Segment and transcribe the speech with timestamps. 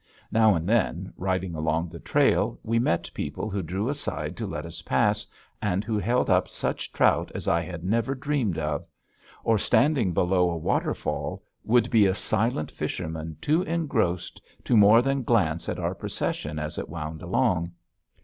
[0.31, 4.65] Now and then, riding along the trail, we met people who drew aside to let
[4.65, 5.27] us pass,
[5.61, 8.83] and who held up such trout as I had never dreamed of.
[9.43, 15.21] Or, standing below a waterfall, would be a silent fisherman too engrossed to more than
[15.21, 17.71] glance at our procession as it wound along.